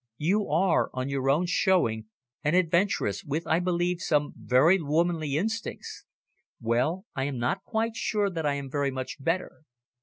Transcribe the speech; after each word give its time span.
You 0.17 0.49
are, 0.49 0.89
on 0.95 1.09
your 1.09 1.29
own 1.29 1.45
showing, 1.45 2.07
an 2.43 2.55
adventuress, 2.55 3.23
with, 3.23 3.45
I 3.45 3.59
believe, 3.59 4.01
some 4.01 4.33
very 4.35 4.81
womanly 4.81 5.37
instincts. 5.37 6.05
Well, 6.59 7.05
I 7.13 7.25
am 7.25 7.37
not 7.37 7.63
quite 7.63 7.95
sure 7.95 8.31
that 8.31 8.43
I 8.47 8.55
am 8.55 8.67
very 8.71 8.89
much 8.89 9.17
better. 9.23 9.61